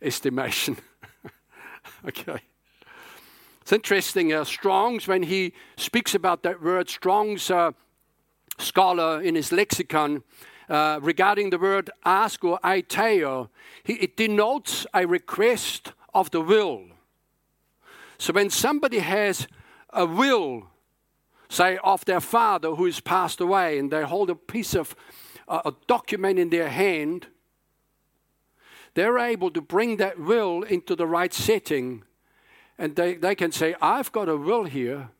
[0.00, 0.76] estimation.
[2.08, 2.40] okay.
[3.62, 7.72] It's interesting, uh, Strong's, when he speaks about that word, Strong's uh,
[8.58, 10.22] scholar in his lexicon,
[10.68, 13.48] uh, regarding the word ask or aiteo,
[13.82, 16.84] he, it denotes a request of the will.
[18.18, 19.46] So when somebody has
[19.90, 20.68] a will,
[21.48, 24.96] say of their father who has passed away, and they hold a piece of
[25.48, 27.26] uh, a document in their hand,
[28.94, 32.02] they're able to bring that will into the right setting.
[32.78, 35.10] And they, they can say, I've got a will here,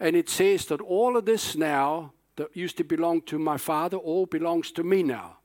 [0.00, 3.96] and it says that all of this now that used to belong to my father
[3.96, 5.37] all belongs to me now.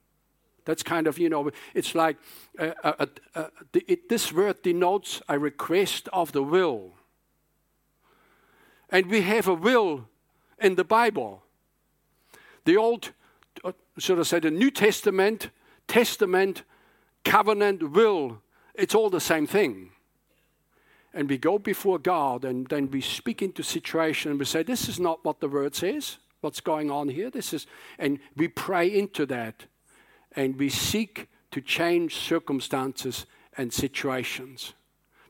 [0.64, 2.16] That's kind of, you know, it's like
[2.58, 6.92] uh, uh, uh, it, this word denotes a request of the will.
[8.90, 10.08] And we have a will
[10.58, 11.42] in the Bible.
[12.64, 13.10] The Old,
[13.98, 15.50] should I say, the New Testament,
[15.86, 16.62] Testament,
[17.24, 18.40] covenant, will,
[18.74, 19.90] it's all the same thing.
[21.12, 24.88] And we go before God and then we speak into situation and we say, This
[24.88, 27.30] is not what the word says, what's going on here.
[27.30, 27.66] This is,
[27.98, 29.66] and we pray into that
[30.36, 34.74] and we seek to change circumstances and situations,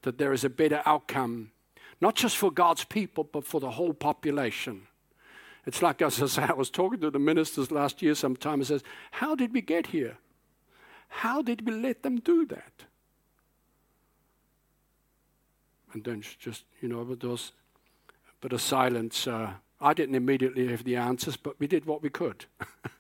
[0.03, 1.51] that there is a better outcome,
[2.01, 4.87] not just for God's people, but for the whole population.
[5.67, 8.83] It's like I, say, I was talking to the ministers last year sometime, I says,
[9.12, 10.19] How did we get here?
[11.09, 12.73] How did we let them do that?
[15.93, 17.53] And then just, you know, there was
[18.09, 19.29] a bit of silence.
[19.29, 22.47] Uh, I didn't immediately have the answers, but we did what we could.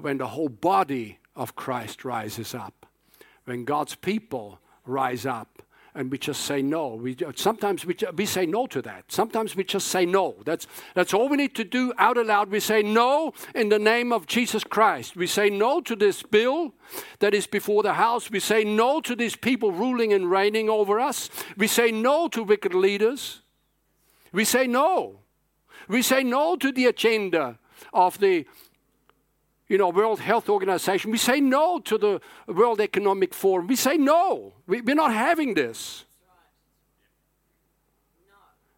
[0.00, 2.86] When the whole body of Christ rises up,
[3.44, 5.62] when God's people rise up,
[5.96, 6.88] and we just say no.
[6.88, 9.10] We, sometimes we, we say no to that.
[9.10, 10.36] Sometimes we just say no.
[10.44, 12.50] That's, that's all we need to do out aloud.
[12.50, 15.16] We say no in the name of Jesus Christ.
[15.16, 16.74] We say no to this bill
[17.20, 18.30] that is before the house.
[18.30, 21.30] We say no to these people ruling and reigning over us.
[21.56, 23.40] We say no to wicked leaders.
[24.32, 25.20] We say no.
[25.88, 27.58] We say no to the agenda
[27.94, 28.44] of the
[29.68, 31.10] you know, World Health Organization.
[31.10, 33.66] We say no to the World Economic Forum.
[33.66, 34.54] We say no.
[34.66, 36.04] We, are not having this.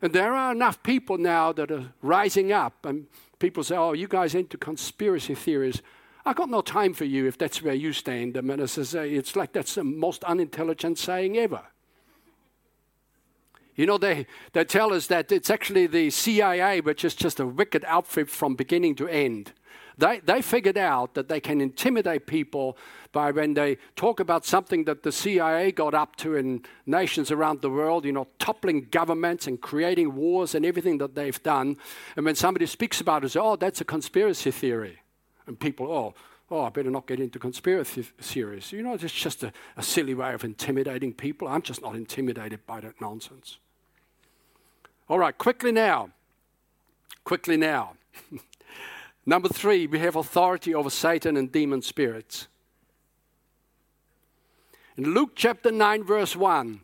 [0.00, 3.06] And there are enough people now that are rising up, and
[3.38, 5.82] people say, "Oh, you guys into conspiracy theories."
[6.24, 8.34] I got no time for you if that's where you stand.
[8.34, 11.62] The minister say it's like that's the most unintelligent saying ever.
[13.74, 17.46] You know, they, they tell us that it's actually the CIA, which is just a
[17.46, 19.52] wicked outfit from beginning to end.
[19.98, 22.78] They, they figured out that they can intimidate people
[23.10, 27.62] by when they talk about something that the CIA got up to in nations around
[27.62, 31.76] the world, you know, toppling governments and creating wars and everything that they've done.
[32.16, 35.00] And when somebody speaks about it, say, oh, that's a conspiracy theory.
[35.48, 36.14] And people, oh,
[36.50, 38.70] oh, I better not get into conspiracy theories.
[38.70, 41.48] You know, it's just a, a silly way of intimidating people.
[41.48, 43.58] I'm just not intimidated by that nonsense.
[45.08, 46.10] All right, quickly now.
[47.24, 47.94] Quickly now.
[49.28, 52.48] Number three, we have authority over Satan and demon spirits.
[54.96, 56.80] In Luke chapter 9, verse 1,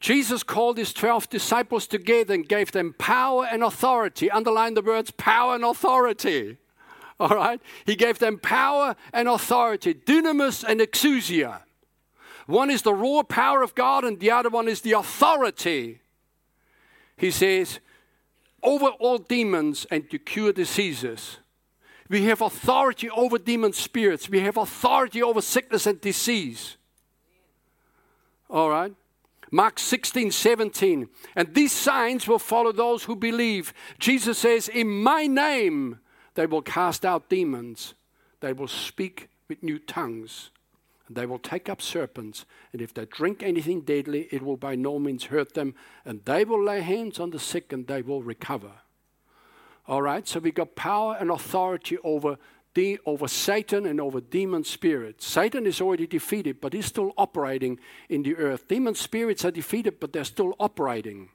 [0.00, 4.28] Jesus called his 12 disciples together and gave them power and authority.
[4.28, 6.56] Underline the words power and authority.
[7.20, 7.60] All right?
[7.86, 11.60] He gave them power and authority, dunamis and exousia.
[12.48, 16.00] One is the raw power of God, and the other one is the authority.
[17.16, 17.78] He says,
[18.62, 21.38] over all demons and to cure diseases.
[22.08, 24.28] We have authority over demon spirits.
[24.28, 26.76] We have authority over sickness and disease.
[28.48, 28.92] All right?
[29.52, 31.08] Mark 16, 17.
[31.36, 33.72] And these signs will follow those who believe.
[33.98, 36.00] Jesus says, In my name
[36.34, 37.94] they will cast out demons,
[38.40, 40.50] they will speak with new tongues.
[41.12, 45.00] They will take up serpents, and if they drink anything deadly, it will by no
[45.00, 48.70] means hurt them, and they will lay hands on the sick and they will recover.
[49.88, 52.38] All right, so we got power and authority over
[52.74, 55.26] the, over Satan and over demon spirits.
[55.26, 58.68] Satan is already defeated, but he's still operating in the earth.
[58.68, 61.30] Demon spirits are defeated, but they're still operating.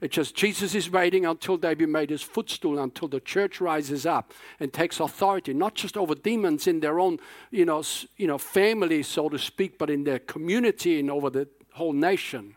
[0.00, 4.04] It's just Jesus is waiting until they be made his footstool, until the church rises
[4.04, 7.18] up and takes authority, not just over demons in their own,
[7.50, 7.82] you know,
[8.16, 12.56] you know, family, so to speak, but in their community and over the whole nation.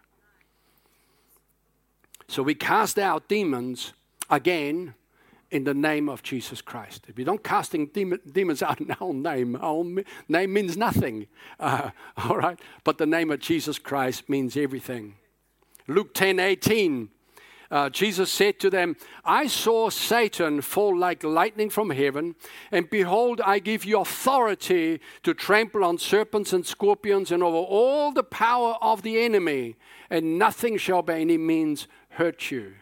[2.28, 3.94] So we cast out demons
[4.30, 4.94] again
[5.50, 7.06] in the name of Jesus Christ.
[7.08, 10.78] If you don't casting demon, demons out in our own name, our own name means
[10.78, 11.28] nothing.
[11.60, 12.60] Uh, all right?
[12.84, 15.16] But the name of Jesus Christ means everything.
[15.88, 17.10] Luke 10 18
[17.72, 22.36] uh, Jesus said to them, I saw Satan fall like lightning from heaven,
[22.72, 28.12] and behold, I give you authority to trample on serpents and scorpions and over all
[28.12, 29.76] the power of the enemy,
[30.10, 32.74] and nothing shall by any means hurt you.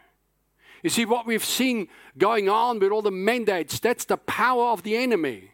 [0.84, 4.84] You see, what we've seen going on with all the mandates, that's the power of
[4.84, 5.52] the enemy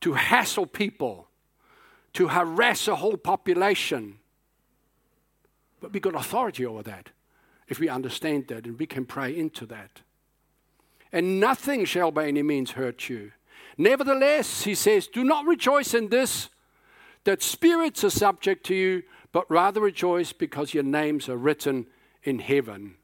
[0.00, 1.28] to hassle people,
[2.14, 4.18] to harass a whole population
[5.82, 7.10] but we got authority over that
[7.68, 10.00] if we understand that and we can pray into that.
[11.12, 13.32] And nothing shall by any means hurt you.
[13.76, 16.48] Nevertheless, he says, do not rejoice in this,
[17.24, 19.02] that spirits are subject to you,
[19.32, 21.86] but rather rejoice because your names are written
[22.22, 22.96] in heaven.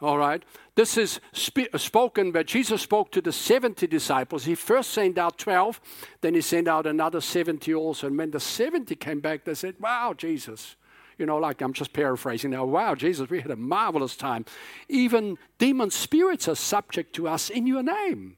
[0.00, 0.42] All right?
[0.74, 4.44] This is sp- uh, spoken where Jesus spoke to the 70 disciples.
[4.44, 5.80] He first sent out 12,
[6.20, 8.06] then he sent out another 70 also.
[8.06, 10.76] And when the 70 came back, they said, Wow, Jesus,
[11.18, 12.64] you know, like I'm just paraphrasing now.
[12.64, 14.44] Wow, Jesus, we had a marvelous time.
[14.88, 18.36] Even demon spirits are subject to us in your name.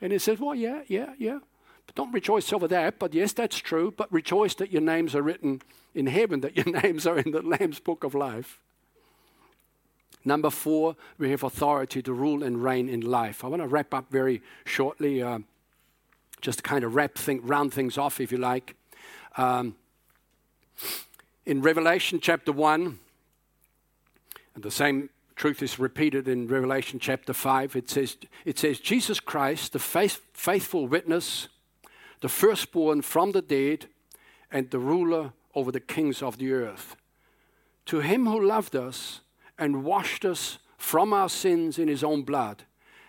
[0.00, 1.38] And he says, Well, yeah, yeah, yeah.
[1.86, 2.98] But don't rejoice over that.
[2.98, 3.94] But yes, that's true.
[3.96, 5.62] But rejoice that your names are written
[5.94, 8.60] in heaven, that your names are in the Lamb's book of life.
[10.24, 13.44] Number four, we have authority to rule and reign in life.
[13.44, 15.38] I want to wrap up very shortly, uh,
[16.40, 18.74] just to kind of wrap thing, round things off, if you like.
[19.36, 19.76] Um,
[21.48, 22.98] in Revelation chapter 1,
[24.54, 29.18] and the same truth is repeated in Revelation chapter 5, it says, it says Jesus
[29.18, 31.48] Christ, the faith, faithful witness,
[32.20, 33.86] the firstborn from the dead,
[34.52, 36.96] and the ruler over the kings of the earth.
[37.86, 39.20] To him who loved us
[39.58, 42.64] and washed us from our sins in his own blood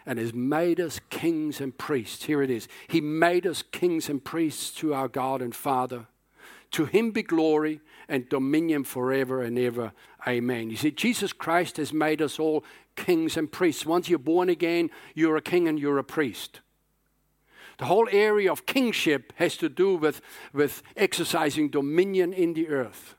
[0.05, 2.23] and has made us kings and priests.
[2.23, 2.69] Here it is.
[2.87, 6.05] He made us kings and priests to our God and Father.
[6.71, 9.93] To him be glory and dominion forever and ever.
[10.27, 10.69] Amen.
[10.69, 13.85] You see, Jesus Christ has made us all kings and priests.
[13.85, 16.59] Once you're born again, you're a king and you're a priest.
[17.77, 23.15] The whole area of kingship has to do with, with exercising dominion in the earth.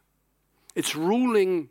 [0.74, 1.70] It's ruling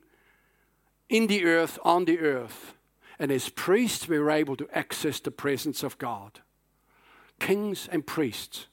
[1.08, 2.74] in the earth, on the earth.
[3.20, 6.40] And as priests, we're able to access the presence of God.
[7.40, 8.68] Kings and priests.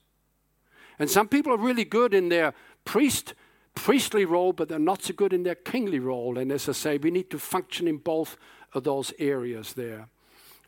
[0.98, 3.34] And some people are really good in their priest
[3.76, 6.38] priestly role, but they're not so good in their kingly role.
[6.38, 8.36] And as I say, we need to function in both
[8.72, 10.08] of those areas there.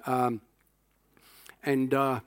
[0.06, 0.40] Um,
[1.64, 2.20] and uh,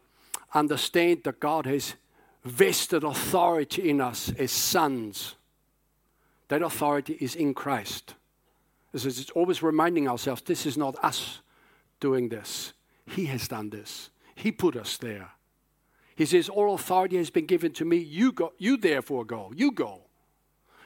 [0.53, 1.95] understand that God has
[2.43, 5.35] vested authority in us as sons.
[6.49, 8.15] That authority is in Christ.
[8.93, 11.39] It's always reminding ourselves this is not us
[12.01, 12.73] doing this.
[13.05, 14.09] He has done this.
[14.35, 15.29] He put us there.
[16.15, 17.97] He says, All authority has been given to me.
[17.97, 19.53] You go, you therefore go.
[19.55, 20.01] You go.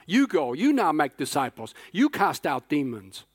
[0.05, 0.53] You go.
[0.53, 1.73] You now make disciples.
[1.91, 3.25] You cast out demons.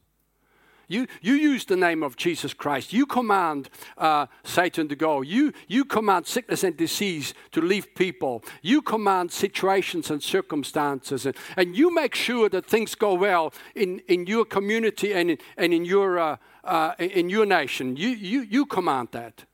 [0.91, 2.93] You, you use the name of Jesus Christ.
[2.93, 5.21] You command uh, Satan to go.
[5.21, 8.43] You, you command sickness and disease to leave people.
[8.61, 11.27] You command situations and circumstances.
[11.27, 15.39] And, and you make sure that things go well in, in your community and in,
[15.57, 17.97] and in, your, uh, uh, in your nation.
[17.97, 19.45] You, you, you command that.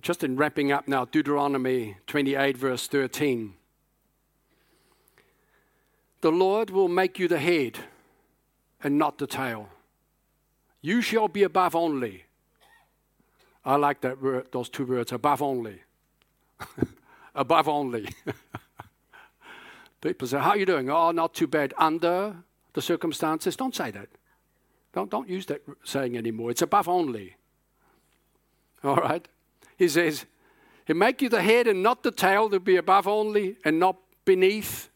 [0.00, 3.54] Just in wrapping up now, Deuteronomy 28, verse 13.
[6.22, 7.80] The Lord will make you the head
[8.82, 9.68] and not the tail.
[10.80, 12.24] You shall be above only.
[13.64, 15.82] I like that word, those two words, above only.
[17.34, 18.08] above only.
[20.00, 20.90] People say, How are you doing?
[20.90, 21.74] Oh, not too bad.
[21.78, 22.36] Under
[22.72, 23.54] the circumstances.
[23.54, 24.08] Don't say that.
[24.92, 26.50] Don't, don't use that saying anymore.
[26.50, 27.36] It's above only.
[28.82, 29.26] All right?
[29.76, 30.26] He says,
[30.86, 33.96] He'll make you the head and not the tail, to be above only and not
[34.24, 34.90] beneath.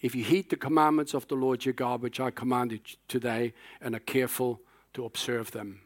[0.00, 3.94] If you heed the commandments of the Lord your God, which I commanded today, and
[3.94, 4.60] are careful
[4.94, 5.80] to observe them.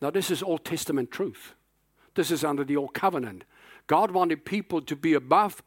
[0.00, 1.54] Now, this is Old Testament truth.
[2.14, 3.44] This is under the Old Covenant.
[3.86, 5.62] God wanted people to be above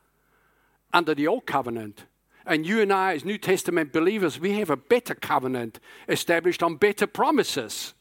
[0.93, 2.05] under the Old Covenant.
[2.45, 6.75] And you and I, as New Testament believers, we have a better covenant established on
[6.75, 7.93] better promises.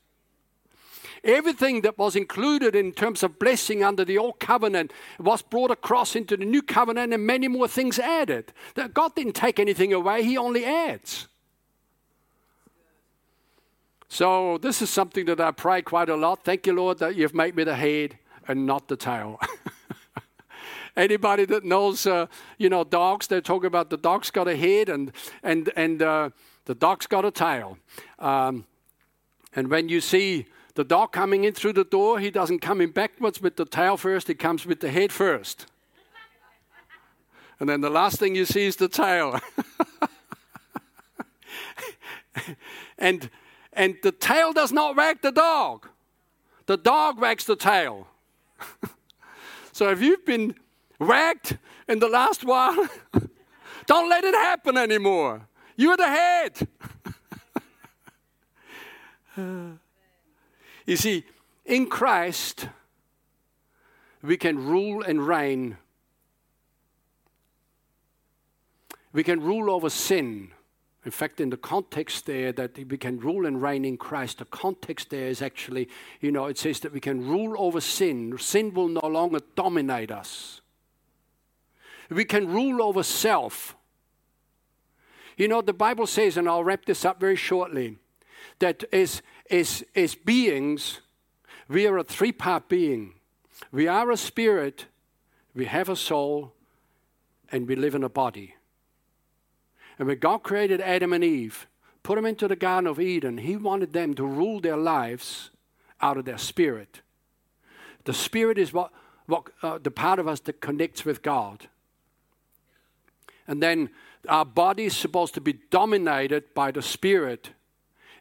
[1.25, 6.17] Everything that was included in terms of blessing under the old covenant was brought across
[6.17, 8.53] into the new covenant and many more things added.
[8.75, 11.29] That God didn't take anything away, He only adds.
[14.09, 16.45] So, this is something that I pray quite a lot.
[16.45, 19.41] Thank you, Lord, that you've made me the head and not the tail.
[20.97, 22.27] Anybody that knows, uh,
[22.59, 25.13] you know, dogs, they talk about the dog's got a head and,
[25.43, 26.31] and, and uh,
[26.67, 27.79] the dog's got a tail.
[28.19, 28.67] Um,
[29.55, 32.91] and when you see the dog coming in through the door, he doesn't come in
[32.91, 35.67] backwards with the tail first, he comes with the head first.
[37.61, 39.39] And then the last thing you see is the tail.
[42.99, 43.31] and,
[43.73, 45.89] and the tail does not wag the dog,
[46.67, 48.09] the dog wags the tail.
[49.73, 50.55] so if you've been
[50.99, 51.59] wagged
[51.89, 52.89] in the last while,
[53.87, 55.47] don't let it happen anymore.
[55.77, 56.69] You're the head.
[60.87, 61.25] You see,
[61.65, 62.69] in Christ,
[64.23, 65.77] we can rule and reign.
[69.13, 70.53] We can rule over sin.
[71.05, 74.45] In fact, in the context there, that we can rule and reign in Christ, the
[74.45, 75.89] context there is actually,
[76.21, 78.37] you know, it says that we can rule over sin.
[78.39, 80.61] Sin will no longer dominate us.
[82.09, 83.75] We can rule over self.
[85.37, 87.99] You know, the Bible says, and I'll wrap this up very shortly,
[88.61, 89.23] that as,
[89.53, 91.01] as beings,
[91.69, 93.15] we are a three part being.
[93.71, 94.87] We are a spirit,
[95.55, 96.53] we have a soul,
[97.51, 98.57] and we live in a body.
[99.99, 101.67] And when God created Adam and Eve,
[102.03, 105.51] put them into the Garden of Eden, He wanted them to rule their lives
[106.01, 107.03] out of their spirit.
[108.05, 108.91] The spirit is what,
[109.27, 111.69] what uh, the part of us that connects with God.
[113.47, 113.91] And then
[114.29, 117.51] our body is supposed to be dominated by the Spirit.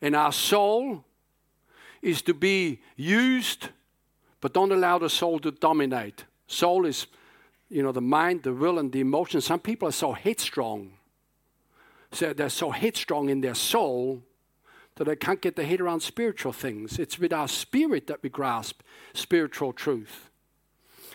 [0.01, 1.05] And our soul
[2.01, 3.69] is to be used,
[4.39, 6.25] but don't allow the soul to dominate.
[6.47, 7.07] Soul is,
[7.69, 9.39] you know, the mind, the will, and the emotion.
[9.41, 10.93] Some people are so headstrong.
[12.11, 14.23] So they're so headstrong in their soul
[14.95, 16.99] that they can't get their head around spiritual things.
[16.99, 18.81] It's with our spirit that we grasp
[19.13, 20.30] spiritual truth.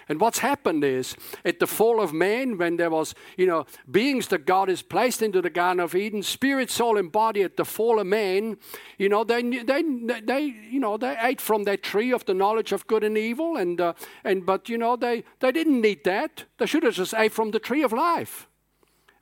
[0.08, 4.28] And what's happened is, at the fall of man, when there was, you know, beings
[4.28, 7.64] that God has placed into the Garden of Eden, spirit, soul, and body, at the
[7.64, 8.56] fall of man,
[8.98, 10.40] you know, they, they, they,
[10.70, 13.80] you know, they ate from that tree of the knowledge of good and evil, and,
[13.80, 16.44] uh, and but, you know, they, they didn't need that.
[16.58, 18.46] They should have just ate from the tree of life.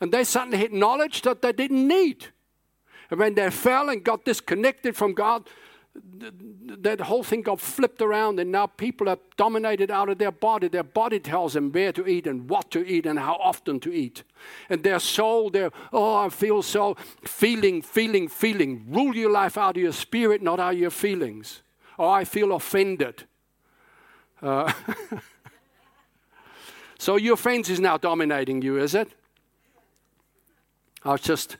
[0.00, 2.26] And they suddenly had knowledge that they didn't need.
[3.10, 5.48] And when they fell and got disconnected from God,
[5.96, 10.68] that whole thing got flipped around, and now people are dominated out of their body.
[10.68, 13.92] Their body tells them where to eat and what to eat and how often to
[13.92, 14.24] eat.
[14.68, 18.86] And their soul, their, oh, I feel so, feeling, feeling, feeling.
[18.88, 21.62] Rule your life out of your spirit, not out of your feelings.
[21.98, 23.24] Oh, I feel offended.
[24.42, 24.72] Uh,
[26.98, 29.08] so your friends is now dominating you, is it?
[31.04, 31.56] I was just,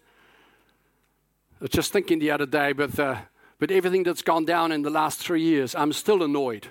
[1.60, 2.98] I was just thinking the other day with.
[2.98, 3.16] Uh,
[3.60, 6.68] with everything that's gone down in the last three years, I'm still annoyed.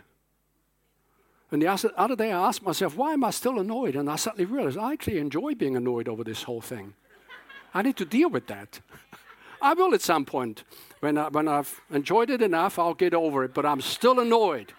[1.51, 1.67] And the
[1.97, 3.95] other day I asked myself, why am I still annoyed?
[3.95, 6.95] And I suddenly realized I actually enjoy being annoyed over this whole thing.
[7.75, 8.79] I need to deal with that.
[9.61, 10.63] I will at some point.
[10.99, 13.53] When, I, when I've enjoyed it enough, I'll get over it.
[13.53, 14.73] But I'm still annoyed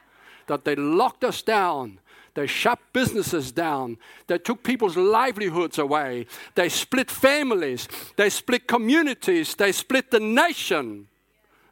[0.47, 2.01] that they locked us down.
[2.35, 3.97] They shut businesses down.
[4.27, 6.27] They took people's livelihoods away.
[6.57, 7.87] They split families.
[8.17, 9.55] They split communities.
[9.55, 11.07] They split the nation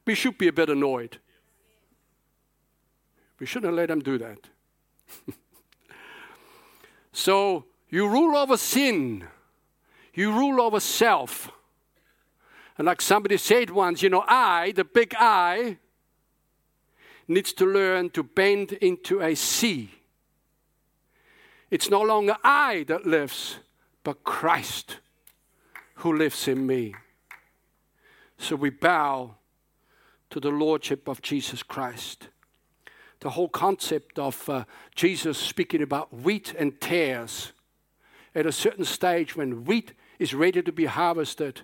[0.05, 1.18] we should be a bit annoyed.
[3.38, 4.38] We shouldn't let them do that.
[7.12, 9.24] so you rule over sin,
[10.14, 11.50] you rule over self.
[12.78, 15.78] And like somebody said once, you know, I, the big I,
[17.28, 19.90] needs to learn to bend into a C.
[21.70, 23.59] It's no longer I that lives,
[24.05, 24.98] but Christ
[25.96, 26.94] who lives in me.
[28.38, 29.36] So we bow
[30.33, 32.28] to the Lordship of Jesus Christ.
[33.20, 34.64] The whole concept of uh,
[34.95, 37.53] Jesus speaking about wheat and tares.
[38.35, 41.61] At a certain stage, when wheat is ready to be harvested,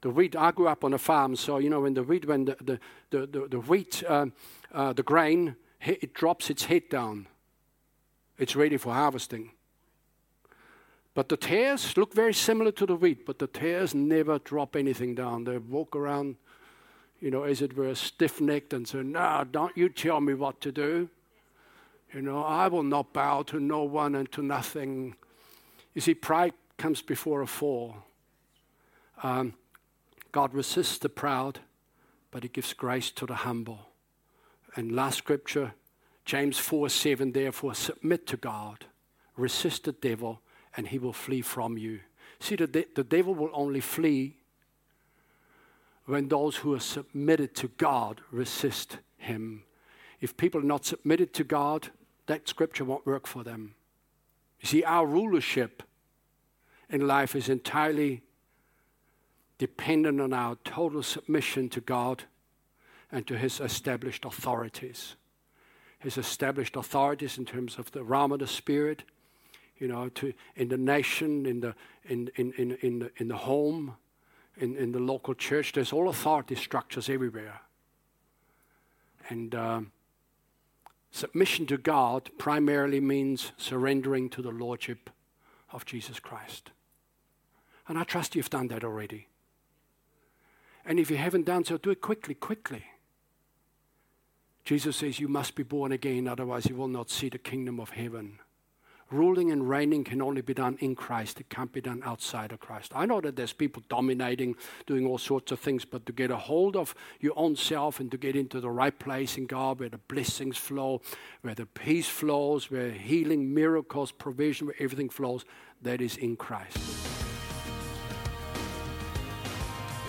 [0.00, 2.46] the wheat, I grew up on a farm, so you know, when the wheat, when
[2.46, 4.26] the, the, the, the, the wheat, uh,
[4.72, 7.28] uh, the grain, it drops its head down,
[8.36, 9.52] it's ready for harvesting.
[11.14, 15.14] But the tares look very similar to the wheat, but the tares never drop anything
[15.14, 15.44] down.
[15.44, 16.36] They walk around
[17.20, 20.60] you know, as it were, stiff necked and say, No, don't you tell me what
[20.62, 21.08] to do.
[22.12, 25.14] You know, I will not bow to no one and to nothing.
[25.94, 27.96] You see, pride comes before a fall.
[29.22, 29.54] Um,
[30.32, 31.60] God resists the proud,
[32.30, 33.88] but He gives grace to the humble.
[34.76, 35.74] And last scripture,
[36.24, 38.84] James 4 7, therefore submit to God,
[39.36, 40.40] resist the devil,
[40.76, 42.00] and he will flee from you.
[42.38, 44.36] See, the, de- the devil will only flee
[46.08, 49.62] when those who are submitted to God resist him.
[50.22, 51.90] If people are not submitted to God,
[52.26, 53.74] that scripture won't work for them.
[54.60, 55.82] You see, our rulership
[56.88, 58.22] in life is entirely
[59.58, 62.24] dependent on our total submission to God
[63.12, 65.14] and to His established authorities.
[65.98, 69.02] His established authorities in terms of the realm of the Spirit,
[69.76, 71.74] you know, to, in the nation, in the,
[72.08, 73.96] in, in, in, in, the, in the home,
[74.58, 75.72] in, in the local church.
[75.72, 77.60] There's all authority structures everywhere.
[79.28, 79.92] And um,
[81.10, 85.10] submission to God primarily means surrendering to the Lordship
[85.72, 86.70] of Jesus Christ.
[87.86, 89.28] And I trust you've done that already.
[90.84, 92.84] And if you haven't done so, do it quickly, quickly.
[94.64, 97.90] Jesus says you must be born again, otherwise, you will not see the kingdom of
[97.90, 98.38] heaven.
[99.10, 101.40] Ruling and reigning can only be done in Christ.
[101.40, 102.92] It can't be done outside of Christ.
[102.94, 104.54] I know that there's people dominating,
[104.86, 108.10] doing all sorts of things, but to get a hold of your own self and
[108.10, 111.00] to get into the right place in God where the blessings flow,
[111.40, 115.46] where the peace flows, where healing, miracles, provision, where everything flows,
[115.80, 116.76] that is in Christ.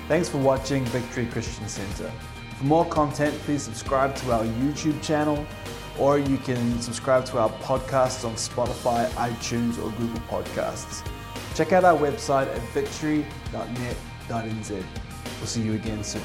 [0.10, 2.12] Thanks for watching Victory Christian Center.
[2.58, 5.46] For more content, please subscribe to our YouTube channel
[6.00, 11.06] or you can subscribe to our podcasts on Spotify, iTunes, or Google Podcasts.
[11.56, 14.70] Check out our website at victory.net.nz.
[14.72, 16.22] We'll see you again soon.